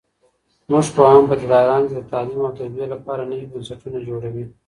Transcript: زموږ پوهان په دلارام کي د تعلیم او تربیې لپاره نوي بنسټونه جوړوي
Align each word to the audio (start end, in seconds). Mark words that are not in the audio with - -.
زموږ 0.65 0.85
پوهان 0.95 1.21
په 1.29 1.35
دلارام 1.41 1.83
کي 1.87 1.93
د 1.95 2.01
تعلیم 2.11 2.39
او 2.43 2.55
تربیې 2.57 2.87
لپاره 2.93 3.21
نوي 3.31 3.45
بنسټونه 3.51 3.99
جوړوي 4.07 4.45